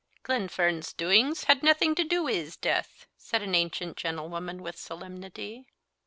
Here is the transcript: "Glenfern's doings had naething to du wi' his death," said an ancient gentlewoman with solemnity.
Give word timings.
"Glenfern's 0.23 0.93
doings 0.93 1.43
had 1.43 1.61
naething 1.61 1.93
to 1.93 2.03
du 2.03 2.23
wi' 2.23 2.33
his 2.33 2.57
death," 2.57 3.05
said 3.19 3.43
an 3.43 3.53
ancient 3.53 3.97
gentlewoman 3.97 4.63
with 4.63 4.75
solemnity. 4.75 5.67